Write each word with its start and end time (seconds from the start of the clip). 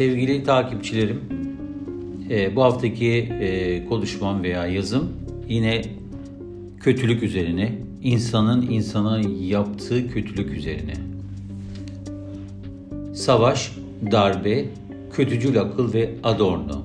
Sevgili 0.00 0.44
takipçilerim, 0.44 1.20
e, 2.30 2.56
bu 2.56 2.62
haftaki 2.62 3.12
e, 3.40 3.86
konuşmam 3.86 4.42
veya 4.42 4.66
yazım 4.66 5.08
yine 5.48 5.82
kötülük 6.80 7.22
üzerine, 7.22 7.72
insanın 8.02 8.62
insana 8.62 9.20
yaptığı 9.40 10.08
kötülük 10.08 10.52
üzerine. 10.52 10.92
Savaş, 13.14 13.72
darbe, 14.12 14.64
kötücül 15.12 15.60
akıl 15.60 15.92
ve 15.92 16.10
Adorno. 16.24 16.82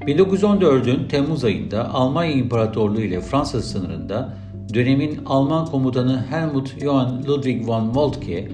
1914'ün 0.00 1.08
Temmuz 1.08 1.44
ayında 1.44 1.94
Almanya 1.94 2.32
İmparatorluğu 2.32 3.00
ile 3.00 3.20
Fransa 3.20 3.62
sınırında 3.62 4.36
dönemin 4.74 5.18
Alman 5.26 5.66
komutanı 5.66 6.24
Helmut 6.30 6.80
Johann 6.80 7.24
Ludwig 7.26 7.68
von 7.68 7.84
Moltke 7.84 8.48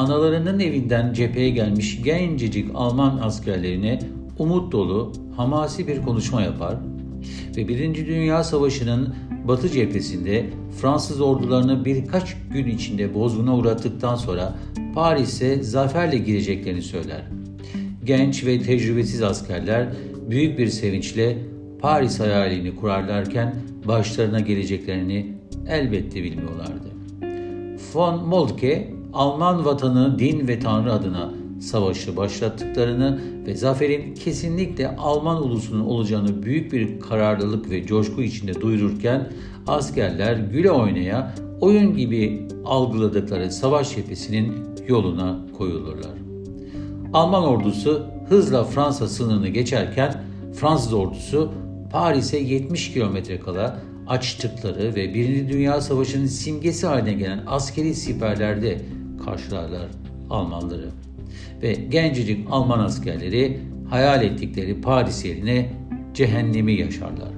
analarının 0.00 0.60
evinden 0.60 1.12
cepheye 1.12 1.50
gelmiş 1.50 2.02
gencecik 2.02 2.70
Alman 2.74 3.18
askerlerine 3.22 3.98
umut 4.38 4.72
dolu, 4.72 5.12
hamasi 5.36 5.88
bir 5.88 6.02
konuşma 6.02 6.42
yapar 6.42 6.76
ve 7.56 7.68
Birinci 7.68 8.06
Dünya 8.06 8.44
Savaşı'nın 8.44 9.14
Batı 9.48 9.68
cephesinde 9.68 10.46
Fransız 10.80 11.20
ordularını 11.20 11.84
birkaç 11.84 12.36
gün 12.52 12.66
içinde 12.66 13.14
bozguna 13.14 13.56
uğrattıktan 13.56 14.16
sonra 14.16 14.54
Paris'e 14.94 15.62
zaferle 15.62 16.18
gireceklerini 16.18 16.82
söyler. 16.82 17.22
Genç 18.04 18.46
ve 18.46 18.62
tecrübesiz 18.62 19.22
askerler 19.22 19.88
büyük 20.30 20.58
bir 20.58 20.66
sevinçle 20.66 21.38
Paris 21.80 22.20
hayalini 22.20 22.76
kurarlarken 22.76 23.54
başlarına 23.88 24.40
geleceklerini 24.40 25.34
elbette 25.68 26.22
bilmiyorlardı. 26.22 26.90
Von 27.94 28.24
Moltke 28.28 28.99
Alman 29.12 29.64
vatanı, 29.64 30.18
din 30.18 30.48
ve 30.48 30.58
tanrı 30.58 30.92
adına 30.92 31.30
savaşı 31.60 32.16
başlattıklarını 32.16 33.20
ve 33.46 33.54
zaferin 33.54 34.14
kesinlikle 34.14 34.96
Alman 34.96 35.42
ulusunun 35.42 35.84
olacağını 35.84 36.42
büyük 36.42 36.72
bir 36.72 37.00
kararlılık 37.00 37.70
ve 37.70 37.86
coşku 37.86 38.22
içinde 38.22 38.60
duyururken 38.60 39.32
askerler 39.66 40.36
güle 40.36 40.70
oynaya 40.70 41.34
oyun 41.60 41.96
gibi 41.96 42.48
algıladıkları 42.64 43.52
savaş 43.52 43.94
cephesinin 43.94 44.52
yoluna 44.88 45.38
koyulurlar. 45.58 46.12
Alman 47.12 47.44
ordusu 47.44 48.02
hızla 48.28 48.64
Fransa 48.64 49.08
sınırını 49.08 49.48
geçerken 49.48 50.14
Fransız 50.54 50.92
ordusu 50.92 51.52
Paris'e 51.92 52.38
70 52.38 52.92
kilometre 52.92 53.40
kala 53.40 53.80
açtıkları 54.06 54.94
ve 54.94 55.14
Birinci 55.14 55.52
Dünya 55.52 55.80
Savaşı'nın 55.80 56.26
simgesi 56.26 56.86
haline 56.86 57.12
gelen 57.12 57.42
askeri 57.46 57.94
siperlerde 57.94 58.80
karşılarlar 59.24 59.86
Almanları. 60.30 60.88
Ve 61.62 61.72
gencecik 61.72 62.46
Alman 62.50 62.78
askerleri 62.78 63.60
hayal 63.90 64.24
ettikleri 64.24 64.80
Paris 64.80 65.24
yerine 65.24 65.72
cehennemi 66.14 66.72
yaşarlar. 66.72 67.30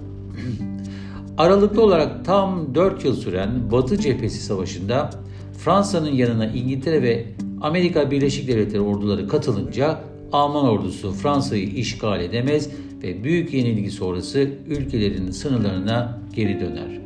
Aralıklı 1.39 1.83
olarak 1.83 2.25
tam 2.25 2.75
4 2.75 3.05
yıl 3.05 3.17
süren 3.17 3.73
Batı 3.73 3.99
Cephesi 3.99 4.43
Savaşı'nda 4.43 5.11
Fransa'nın 5.59 6.13
yanına 6.13 6.47
İngiltere 6.47 7.03
ve 7.03 7.27
Amerika 7.61 8.11
Birleşik 8.11 8.49
Devletleri 8.49 8.81
orduları 8.81 9.29
katılınca 9.29 10.01
Alman 10.33 10.65
ordusu 10.65 11.13
Fransa'yı 11.13 11.67
işgal 11.67 12.21
edemez 12.21 12.71
ve 13.03 13.25
büyük 13.25 13.55
yenilgi 13.55 13.91
sonrası 13.91 14.51
ülkelerinin 14.67 15.31
sınırlarına 15.31 16.19
geri 16.35 16.61
döner. 16.61 17.01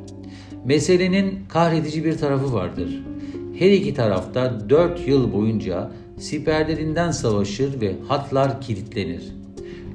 Meselenin 0.65 1.39
kahredici 1.49 2.05
bir 2.05 2.19
tarafı 2.19 2.53
vardır. 2.53 3.03
Her 3.59 3.71
iki 3.71 3.95
tarafta 3.95 4.71
4 4.71 5.09
yıl 5.09 5.33
boyunca 5.33 5.91
siperlerinden 6.19 7.11
savaşır 7.11 7.81
ve 7.81 7.95
hatlar 8.09 8.61
kilitlenir. 8.61 9.23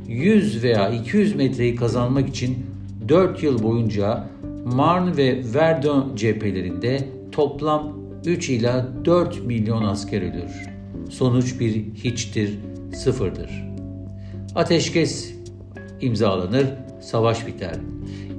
100 0.07 0.63
veya 0.63 0.89
200 0.89 1.35
metreyi 1.35 1.75
kazanmak 1.75 2.29
için 2.29 2.57
4 3.07 3.43
yıl 3.43 3.63
boyunca 3.63 4.27
Marne 4.65 5.17
ve 5.17 5.41
Verdun 5.53 6.15
cephelerinde 6.15 7.07
toplam 7.31 7.97
3 8.25 8.49
ila 8.49 8.87
4 9.05 9.45
milyon 9.45 9.83
asker 9.83 10.21
ölür. 10.21 10.69
Sonuç 11.09 11.59
bir 11.59 11.85
hiçtir, 11.93 12.59
sıfırdır. 12.93 13.63
Ateşkes 14.55 15.33
imzalanır, 16.01 16.67
savaş 17.01 17.47
biter. 17.47 17.75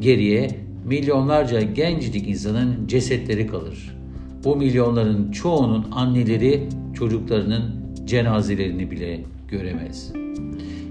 Geriye 0.01 0.51
milyonlarca 0.85 1.61
gencecik 1.61 2.29
insanın 2.29 2.87
cesetleri 2.87 3.47
kalır. 3.47 4.02
Bu 4.45 4.57
milyonların 4.57 5.33
çoğunun 5.33 5.87
anneleri 5.93 6.69
çocuklarının 6.95 7.63
cenazelerini 8.05 8.91
bile 8.91 9.21
göremez. 9.49 10.13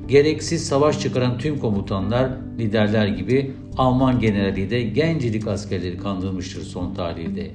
Gereksiz 0.08 0.66
savaş 0.66 1.00
çıkaran 1.00 1.38
tüm 1.38 1.60
komutanlar, 1.60 2.30
liderler 2.60 3.08
gibi 3.08 3.52
Alman 3.78 4.20
generali 4.20 4.70
de 4.70 4.82
gencecik 4.82 5.48
askerleri 5.48 5.98
kandırmıştır 5.98 6.62
son 6.62 6.94
tarihte. 6.94 7.52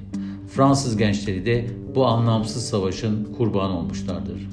Fransız 0.48 0.96
gençleri 0.96 1.46
de 1.46 1.66
bu 1.94 2.06
anlamsız 2.06 2.68
savaşın 2.68 3.24
kurbanı 3.36 3.78
olmuşlardır. 3.78 4.48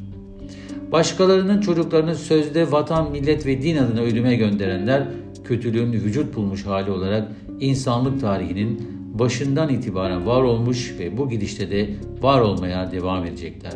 Başkalarının 0.91 1.61
çocuklarını 1.61 2.15
sözde 2.15 2.71
vatan, 2.71 3.11
millet 3.11 3.45
ve 3.45 3.61
din 3.61 3.77
adına 3.77 4.01
ölüme 4.01 4.35
gönderenler 4.35 5.07
kötülüğün 5.43 5.91
vücut 5.91 6.35
bulmuş 6.35 6.65
hali 6.65 6.91
olarak 6.91 7.27
insanlık 7.59 8.21
tarihinin 8.21 8.87
başından 9.13 9.69
itibaren 9.69 10.25
var 10.25 10.43
olmuş 10.43 10.95
ve 10.99 11.17
bu 11.17 11.29
gidişte 11.29 11.71
de 11.71 11.89
var 12.21 12.41
olmaya 12.41 12.91
devam 12.91 13.25
edecekler. 13.25 13.73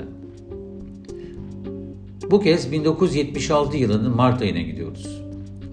Bu 2.31 2.41
kez 2.41 2.71
1976 2.71 3.77
yılının 3.77 4.15
Mart 4.15 4.41
ayına 4.41 4.61
gidiyoruz. 4.61 5.21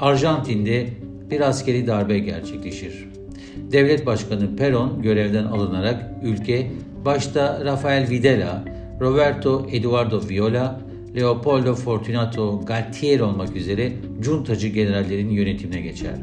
Arjantin'de 0.00 0.86
bir 1.30 1.40
askeri 1.40 1.86
darbe 1.86 2.18
gerçekleşir. 2.18 3.08
Devlet 3.72 4.06
Başkanı 4.06 4.44
Perón 4.44 5.02
görevden 5.02 5.44
alınarak 5.44 6.10
ülke 6.22 6.70
başta 7.04 7.64
Rafael 7.64 8.10
Videla, 8.10 8.64
Roberto 9.00 9.66
Eduardo 9.72 10.20
Viola, 10.28 10.80
Leopoldo 11.16 11.74
Fortunato 11.74 12.60
Galtier 12.66 13.20
olmak 13.20 13.56
üzere 13.56 13.92
cuntacı 14.20 14.68
generallerin 14.68 15.30
yönetimine 15.30 15.80
geçer. 15.80 16.14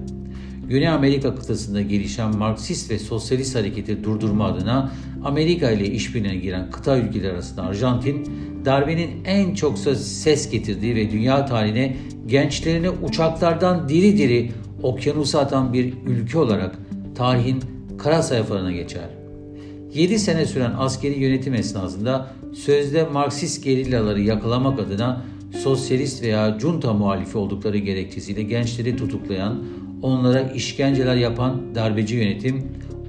Güney 0.71 0.87
Amerika 0.87 1.35
kıtasında 1.35 1.81
gelişen 1.81 2.37
Marksist 2.37 2.91
ve 2.91 2.99
Sosyalist 2.99 3.55
hareketi 3.55 4.03
durdurma 4.03 4.45
adına 4.45 4.91
Amerika 5.23 5.71
ile 5.71 5.85
işbirliğine 5.85 6.35
giren 6.35 6.71
kıta 6.71 6.97
ülkeleri 6.97 7.31
arasında 7.31 7.63
Arjantin, 7.63 8.29
darbenin 8.65 9.09
en 9.25 9.53
çok 9.55 9.79
ses 9.79 10.51
getirdiği 10.51 10.95
ve 10.95 11.11
dünya 11.11 11.45
tarihine 11.45 11.97
gençlerini 12.25 12.89
uçaklardan 12.89 13.89
diri 13.89 14.17
diri 14.17 14.51
okyanusa 14.83 15.39
atan 15.39 15.73
bir 15.73 15.93
ülke 16.05 16.37
olarak 16.37 16.79
tarihin 17.15 17.63
kara 17.97 18.21
sayfalarına 18.21 18.71
geçer. 18.71 19.09
7 19.93 20.19
sene 20.19 20.45
süren 20.45 20.73
askeri 20.77 21.19
yönetim 21.19 21.53
esnasında 21.53 22.33
sözde 22.53 23.03
Marksist 23.03 23.63
gerillaları 23.63 24.21
yakalamak 24.21 24.79
adına 24.79 25.21
sosyalist 25.51 26.23
veya 26.23 26.57
junta 26.59 26.93
muhalifi 26.93 27.37
oldukları 27.37 27.77
gerekçesiyle 27.77 28.43
gençleri 28.43 28.95
tutuklayan, 28.95 29.63
onlara 30.01 30.41
işkenceler 30.41 31.15
yapan 31.15 31.75
darbeci 31.75 32.15
yönetim 32.15 32.63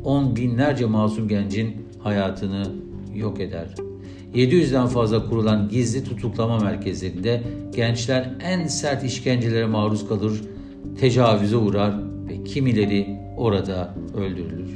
on 0.05 0.37
binlerce 0.37 0.87
masum 0.87 1.29
gencin 1.29 1.77
hayatını 1.99 2.73
yok 3.15 3.41
eder. 3.41 3.75
700'den 4.35 4.87
fazla 4.87 5.29
kurulan 5.29 5.69
gizli 5.69 6.05
tutuklama 6.05 6.59
merkezlerinde 6.59 7.43
gençler 7.75 8.31
en 8.43 8.67
sert 8.67 9.05
işkencelere 9.05 9.67
maruz 9.67 10.09
kalır, 10.09 10.41
tecavüze 11.01 11.57
uğrar 11.57 11.95
ve 12.29 12.45
kimileri 12.45 13.19
orada 13.37 13.95
öldürülür. 14.17 14.71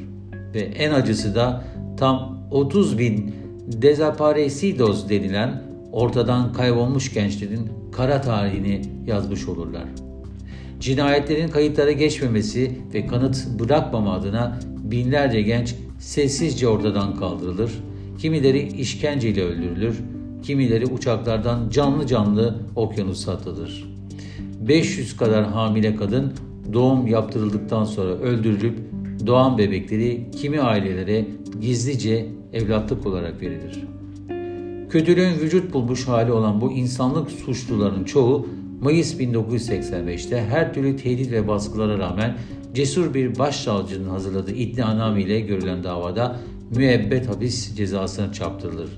Ve 0.55 0.61
en 0.61 0.91
acısı 0.91 1.35
da 1.35 1.65
tam 1.97 2.39
30 2.51 2.99
bin 2.99 3.35
desaparecidos 3.67 5.09
denilen 5.09 5.63
ortadan 5.97 6.53
kaybolmuş 6.53 7.15
gençlerin 7.15 7.69
kara 7.93 8.21
tarihini 8.21 8.83
yazmış 9.07 9.49
olurlar. 9.49 9.85
Cinayetlerin 10.81 11.49
kayıtlara 11.49 11.93
geçmemesi 11.93 12.81
ve 12.95 13.07
kanıt 13.07 13.47
bırakmama 13.59 14.13
adına 14.13 14.59
binlerce 14.79 15.43
genç 15.43 15.75
sessizce 15.99 16.69
ortadan 16.69 17.17
kaldırılır, 17.17 17.73
kimileri 18.19 18.63
işkenceyle 18.63 19.43
öldürülür, 19.43 20.01
kimileri 20.43 20.87
uçaklardan 20.87 21.71
canlı 21.71 22.07
canlı 22.07 22.61
okyanusa 22.77 23.33
atılır. 23.33 23.85
500 24.61 25.17
kadar 25.17 25.45
hamile 25.45 25.97
kadın 25.97 26.33
doğum 26.73 27.07
yaptırıldıktan 27.07 27.85
sonra 27.85 28.11
öldürülüp 28.11 28.79
doğan 29.27 29.59
bebekleri 29.59 30.31
kimi 30.41 30.61
ailelere 30.61 31.27
gizlice 31.61 32.27
evlatlık 32.53 33.07
olarak 33.07 33.43
verilir. 33.43 33.96
Kötülüğün 34.97 35.41
vücut 35.41 35.73
bulmuş 35.73 36.09
hali 36.09 36.33
olan 36.33 36.61
bu 36.61 36.73
insanlık 36.73 37.31
suçlularının 37.31 38.05
çoğu 38.05 38.47
Mayıs 38.81 39.15
1985'te 39.15 40.45
her 40.45 40.75
türlü 40.75 40.97
tehdit 40.97 41.33
ve 41.33 41.49
baskılara 41.49 41.99
rağmen 41.99 42.37
cesur 42.75 43.15
bir 43.15 43.39
başsavcının 43.39 44.09
hazırladığı 44.09 44.53
iddianame 44.53 45.23
ile 45.23 45.41
görülen 45.41 45.85
davada 45.85 46.37
müebbet 46.77 47.29
hapis 47.29 47.77
cezasına 47.77 48.33
çarptırılır. 48.33 48.91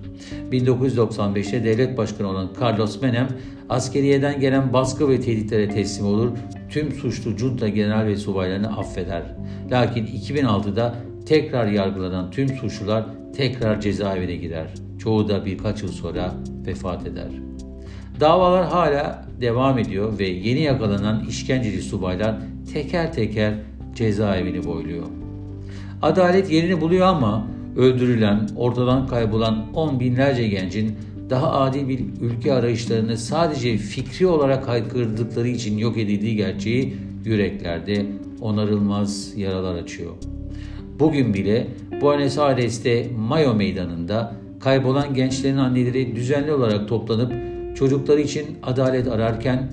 1995'te 0.52 1.64
devlet 1.64 1.98
başkanı 1.98 2.28
olan 2.28 2.48
Carlos 2.60 3.02
Menem 3.02 3.28
askeriyeden 3.68 4.40
gelen 4.40 4.72
baskı 4.72 5.08
ve 5.08 5.20
tehditlere 5.20 5.68
teslim 5.68 6.06
olur, 6.06 6.30
tüm 6.70 6.92
suçlu 6.92 7.38
junta 7.38 7.68
general 7.68 8.06
ve 8.06 8.16
subaylarını 8.16 8.78
affeder. 8.78 9.22
Lakin 9.70 10.06
2006'da 10.06 10.94
tekrar 11.26 11.66
yargılanan 11.66 12.30
tüm 12.30 12.48
suçlular 12.48 13.06
tekrar 13.36 13.80
cezaevine 13.80 14.36
girer. 14.36 14.87
Çoğu 14.98 15.28
da 15.28 15.44
birkaç 15.44 15.82
yıl 15.82 15.92
sonra 15.92 16.34
vefat 16.66 17.06
eder. 17.06 17.28
Davalar 18.20 18.66
hala 18.66 19.26
devam 19.40 19.78
ediyor 19.78 20.18
ve 20.18 20.26
yeni 20.28 20.60
yakalanan 20.60 21.24
işkenceli 21.28 21.82
subaylar 21.82 22.34
teker 22.72 23.12
teker 23.12 23.54
cezaevini 23.94 24.64
boyluyor. 24.64 25.06
Adalet 26.02 26.50
yerini 26.50 26.80
buluyor 26.80 27.06
ama 27.06 27.46
öldürülen, 27.76 28.48
ortadan 28.56 29.06
kaybolan 29.06 29.72
on 29.74 30.00
binlerce 30.00 30.48
gencin 30.48 30.96
daha 31.30 31.52
adil 31.52 31.88
bir 31.88 32.00
ülke 32.20 32.52
arayışlarını 32.52 33.16
sadece 33.16 33.76
fikri 33.76 34.26
olarak 34.26 34.68
haykırdıkları 34.68 35.48
için 35.48 35.78
yok 35.78 35.98
edildiği 35.98 36.36
gerçeği 36.36 36.96
yüreklerde 37.24 38.06
onarılmaz 38.40 39.36
yaralar 39.36 39.74
açıyor. 39.74 40.12
Bugün 40.98 41.34
bile 41.34 41.66
Buenos 42.00 42.38
Aires'te 42.38 43.10
Mayo 43.18 43.54
Meydanı'nda 43.54 44.34
kaybolan 44.60 45.14
gençlerin 45.14 45.56
anneleri 45.56 46.16
düzenli 46.16 46.52
olarak 46.52 46.88
toplanıp 46.88 47.32
çocukları 47.76 48.20
için 48.20 48.46
adalet 48.62 49.08
ararken 49.08 49.72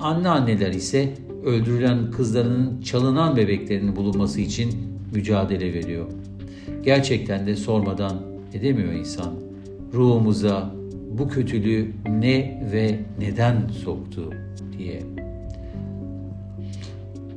anne 0.00 0.28
anneler 0.28 0.72
ise 0.72 1.08
öldürülen 1.44 2.10
kızlarının 2.10 2.82
çalınan 2.82 3.36
bebeklerinin 3.36 3.96
bulunması 3.96 4.40
için 4.40 4.70
mücadele 5.14 5.74
veriyor. 5.74 6.06
Gerçekten 6.82 7.46
de 7.46 7.56
sormadan 7.56 8.22
edemiyor 8.54 8.92
insan. 8.92 9.34
Ruhumuza 9.94 10.70
bu 11.18 11.28
kötülüğü 11.28 11.92
ne 12.08 12.62
ve 12.72 12.98
neden 13.18 13.68
soktu 13.84 14.30
diye. 14.78 15.02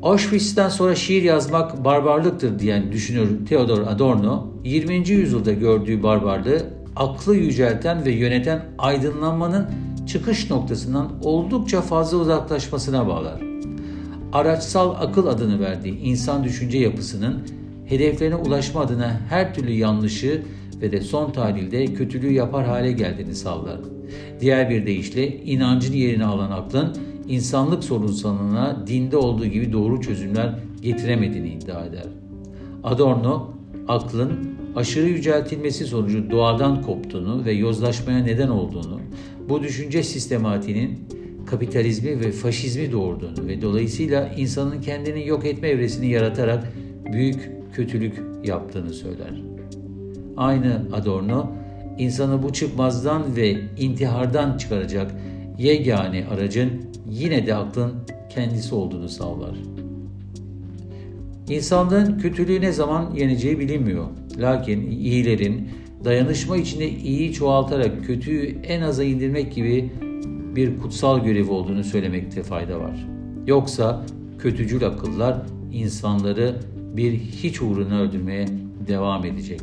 Auschwitz'ten 0.03 0.69
sonra 0.69 0.95
şiir 0.95 1.23
yazmak 1.23 1.85
barbarlıktır 1.85 2.59
diyen 2.59 2.91
düşünür 2.91 3.45
Theodor 3.45 3.87
Adorno, 3.87 4.47
20. 4.63 5.09
yüzyılda 5.09 5.53
gördüğü 5.53 6.03
barbarlığı 6.03 6.76
aklı 6.97 7.35
yücelten 7.35 8.05
ve 8.05 8.11
yöneten 8.11 8.61
aydınlanmanın 8.77 9.65
çıkış 10.07 10.49
noktasından 10.49 11.11
oldukça 11.23 11.81
fazla 11.81 12.17
uzaklaşmasına 12.17 13.07
bağlar. 13.07 13.41
Araçsal 14.33 14.95
akıl 14.99 15.27
adını 15.27 15.59
verdiği 15.59 15.99
insan 15.99 16.43
düşünce 16.43 16.77
yapısının 16.77 17.41
hedeflerine 17.85 18.35
ulaşma 18.35 18.81
adına 18.81 19.21
her 19.29 19.53
türlü 19.53 19.71
yanlışı 19.71 20.43
ve 20.81 20.91
de 20.91 21.01
son 21.01 21.31
tahlilde 21.31 21.85
kötülüğü 21.85 22.33
yapar 22.33 22.65
hale 22.65 22.91
geldiğini 22.91 23.35
sağlar. 23.35 23.79
Diğer 24.39 24.69
bir 24.69 24.85
deyişle 24.85 25.37
inancın 25.43 25.93
yerini 25.93 26.25
alan 26.25 26.51
aklın 26.51 26.97
insanlık 27.27 27.83
sorunsalına 27.83 28.87
dinde 28.87 29.17
olduğu 29.17 29.45
gibi 29.45 29.73
doğru 29.73 30.01
çözümler 30.01 30.59
getiremediğini 30.81 31.49
iddia 31.49 31.85
eder. 31.85 32.05
Adorno, 32.83 33.49
aklın 33.87 34.56
aşırı 34.77 35.09
yüceltilmesi 35.09 35.85
sonucu 35.85 36.31
doğadan 36.31 36.81
koptuğunu 36.81 37.45
ve 37.45 37.51
yozlaşmaya 37.51 38.19
neden 38.19 38.47
olduğunu, 38.47 38.99
bu 39.49 39.63
düşünce 39.63 40.03
sistematiğinin 40.03 40.99
kapitalizmi 41.45 42.19
ve 42.19 42.31
faşizmi 42.31 42.91
doğurduğunu 42.91 43.47
ve 43.47 43.61
dolayısıyla 43.61 44.33
insanın 44.37 44.81
kendini 44.81 45.27
yok 45.27 45.45
etme 45.45 45.67
evresini 45.67 46.07
yaratarak 46.07 46.73
büyük 47.13 47.51
kötülük 47.73 48.21
yaptığını 48.43 48.93
söyler. 48.93 49.41
Aynı 50.37 50.81
Adorno, 50.93 51.51
insanı 51.97 52.43
bu 52.43 52.53
çıkmazdan 52.53 53.35
ve 53.35 53.57
intihardan 53.77 54.57
çıkaracak 54.57 55.11
yegane 55.57 56.25
aracın 56.27 56.71
yine 57.09 57.47
de 57.47 57.55
aklın 57.55 57.93
kendisi 58.29 58.75
olduğunu 58.75 59.09
sağlar. 59.09 59.57
İnsanlığın 61.49 62.19
kötülüğü 62.19 62.61
ne 62.61 62.71
zaman 62.71 63.15
yeneceği 63.15 63.59
bilinmiyor. 63.59 64.07
Lakin 64.39 64.91
iyilerin 64.91 65.69
dayanışma 66.05 66.57
içinde 66.57 66.89
iyiyi 66.89 67.33
çoğaltarak 67.33 68.05
kötüyü 68.05 68.55
en 68.63 68.81
aza 68.81 69.03
indirmek 69.03 69.53
gibi 69.53 69.91
bir 70.55 70.77
kutsal 70.77 71.23
görevi 71.23 71.51
olduğunu 71.51 71.83
söylemekte 71.83 72.43
fayda 72.43 72.79
var. 72.79 73.07
Yoksa 73.47 74.05
kötücül 74.39 74.85
akıllar 74.85 75.37
insanları 75.73 76.55
bir 76.97 77.13
hiç 77.13 77.61
uğruna 77.61 78.01
öldürmeye 78.01 78.47
devam 78.87 79.25
edecek. 79.25 79.61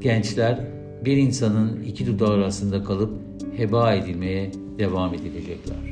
Gençler 0.00 0.60
bir 1.04 1.16
insanın 1.16 1.82
iki 1.82 2.06
dudağı 2.06 2.34
arasında 2.34 2.84
kalıp 2.84 3.10
heba 3.56 3.94
edilmeye 3.94 4.52
devam 4.78 5.14
edilecekler. 5.14 5.91